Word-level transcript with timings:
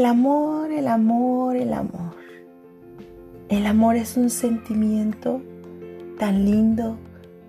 amor, 0.00 0.72
el 0.72 0.88
amor, 0.88 1.56
el 1.56 1.74
amor. 1.74 2.16
El 3.50 3.66
amor 3.66 3.96
es 3.96 4.16
un 4.16 4.30
sentimiento 4.30 5.42
tan 6.18 6.46
lindo, 6.46 6.96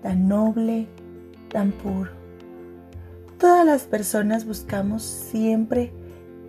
tan 0.02 0.28
noble, 0.28 0.86
tan 1.48 1.72
puro. 1.72 2.10
Todas 3.38 3.64
las 3.64 3.84
personas 3.84 4.44
buscamos 4.44 5.02
siempre 5.02 5.90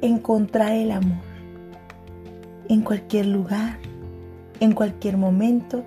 encontrar 0.02 0.74
el 0.74 0.92
amor. 0.92 1.24
En 2.68 2.82
cualquier 2.82 3.28
lugar, 3.28 3.78
en 4.60 4.74
cualquier 4.74 5.16
momento, 5.16 5.84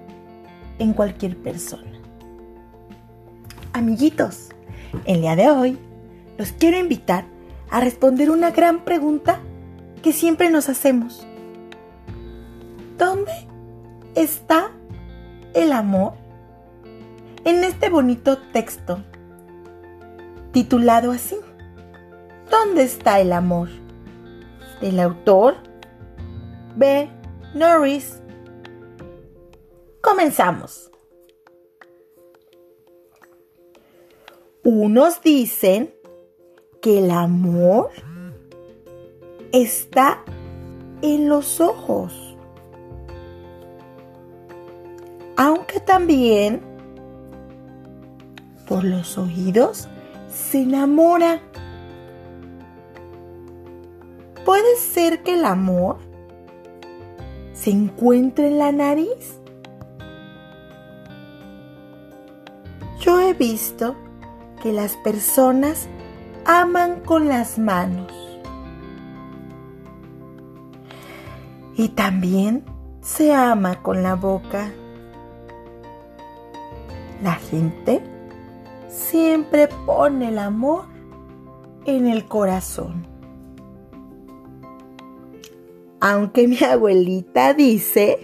en 0.79 0.95
cualquier 0.95 1.36
persona. 1.36 2.00
Amiguitos, 3.75 4.48
el 5.04 5.20
día 5.20 5.36
de 5.36 5.50
hoy 5.50 5.79
los 6.39 6.53
quiero 6.53 6.79
invitar 6.79 7.26
a 7.70 7.81
responder 7.81 8.31
una 8.31 8.50
gran 8.50 8.84
pregunta 8.84 9.40
que 9.98 10.12
siempre 10.12 10.50
nos 10.50 10.68
hacemos. 10.68 11.26
¿Dónde 12.96 13.32
está 14.14 14.72
el 15.54 15.72
amor? 15.72 16.14
En 17.44 17.64
este 17.64 17.89
bonito 17.89 18.39
texto 18.53 19.03
titulado 20.53 21.12
así, 21.12 21.36
¿Dónde 22.50 22.82
está 22.82 23.20
el 23.20 23.32
amor? 23.32 23.68
Del 24.80 25.00
autor 25.00 25.56
B. 26.76 27.11
Norris. 27.54 28.22
Comenzamos. 30.00 30.90
Unos 34.64 35.20
dicen 35.22 35.94
que 36.80 37.01
el 37.01 37.11
amor 37.11 37.91
está 39.53 40.23
en 41.03 41.29
los 41.29 41.61
ojos, 41.61 42.37
aunque 45.37 45.81
también 45.81 46.61
por 48.67 48.85
los 48.85 49.17
oídos 49.17 49.89
se 50.29 50.63
enamora. 50.63 51.41
Puede 54.45 54.77
ser 54.77 55.23
que 55.23 55.35
el 55.35 55.45
amor 55.45 55.99
se 57.53 57.71
encuentre 57.71 58.49
en 58.49 58.59
la 58.59 58.73
nariz. 58.73 59.41
Yo 63.01 63.21
he 63.21 63.35
visto 63.35 63.95
que 64.63 64.73
las 64.73 64.97
personas 64.97 65.89
aman 66.45 67.01
con 67.01 67.29
las 67.29 67.59
manos. 67.59 68.28
Y 71.79 71.91
también 71.91 72.65
se 73.01 73.33
ama 73.33 73.81
con 73.84 74.03
la 74.03 74.17
boca. 74.17 74.73
La 77.23 77.35
gente 77.35 78.03
siempre 78.89 79.69
pone 79.87 80.31
el 80.31 80.41
amor 80.41 80.87
en 81.85 82.09
el 82.09 82.27
corazón. 82.27 83.07
Aunque 86.01 86.48
mi 86.48 86.59
abuelita 86.65 87.55
dice 87.55 88.19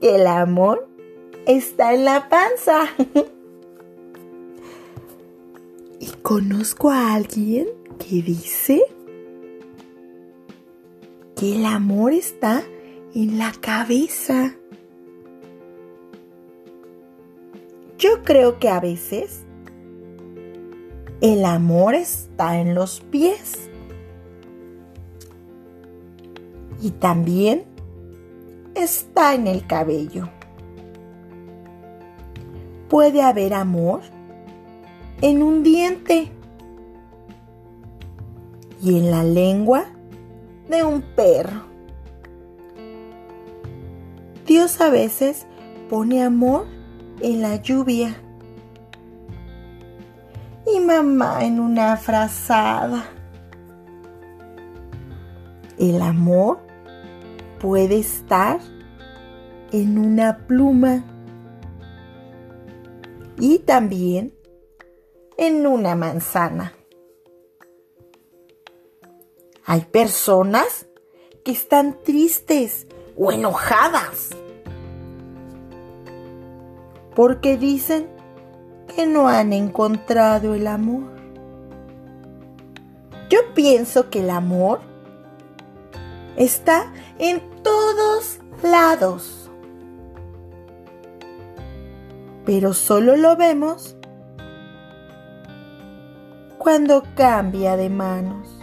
que 0.00 0.16
el 0.16 0.26
amor 0.26 0.88
está 1.46 1.92
en 1.92 2.06
la 2.06 2.28
panza. 2.30 2.86
Y 5.98 6.10
conozco 6.22 6.90
a 6.90 7.14
alguien 7.14 7.66
que 7.98 8.22
dice 8.22 8.95
que 11.36 11.54
el 11.54 11.66
amor 11.66 12.12
está 12.14 12.62
en 13.14 13.38
la 13.38 13.52
cabeza. 13.60 14.54
Yo 17.98 18.24
creo 18.24 18.58
que 18.58 18.70
a 18.70 18.80
veces 18.80 19.44
el 21.20 21.44
amor 21.44 21.94
está 21.94 22.58
en 22.58 22.74
los 22.74 23.00
pies. 23.00 23.70
Y 26.80 26.90
también 26.92 27.64
está 28.74 29.34
en 29.34 29.46
el 29.46 29.66
cabello. 29.66 30.30
Puede 32.88 33.22
haber 33.22 33.52
amor 33.52 34.00
en 35.20 35.42
un 35.42 35.62
diente 35.62 36.30
y 38.82 38.98
en 38.98 39.10
la 39.10 39.22
lengua 39.24 39.95
de 40.68 40.84
un 40.84 41.02
perro. 41.02 41.62
Dios 44.46 44.80
a 44.80 44.90
veces 44.90 45.46
pone 45.88 46.22
amor 46.22 46.66
en 47.20 47.42
la 47.42 47.56
lluvia 47.56 48.16
y 50.66 50.80
mamá 50.80 51.44
en 51.44 51.60
una 51.60 51.96
frazada. 51.96 53.04
El 55.78 56.00
amor 56.00 56.60
puede 57.60 57.98
estar 57.98 58.60
en 59.72 59.98
una 59.98 60.38
pluma 60.46 61.04
y 63.38 63.58
también 63.58 64.32
en 65.36 65.66
una 65.66 65.94
manzana. 65.94 66.75
Hay 69.68 69.80
personas 69.80 70.86
que 71.44 71.50
están 71.50 71.98
tristes 72.04 72.86
o 73.16 73.32
enojadas 73.32 74.30
porque 77.16 77.56
dicen 77.56 78.08
que 78.94 79.08
no 79.08 79.26
han 79.26 79.52
encontrado 79.52 80.54
el 80.54 80.68
amor. 80.68 81.16
Yo 83.28 83.40
pienso 83.54 84.08
que 84.08 84.20
el 84.20 84.30
amor 84.30 84.82
está 86.36 86.92
en 87.18 87.42
todos 87.64 88.38
lados, 88.62 89.50
pero 92.44 92.72
solo 92.72 93.16
lo 93.16 93.34
vemos 93.34 93.96
cuando 96.56 97.02
cambia 97.16 97.76
de 97.76 97.90
manos. 97.90 98.55